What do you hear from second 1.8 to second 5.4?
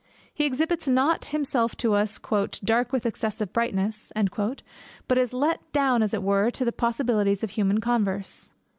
us "dark with excessive brightness," but is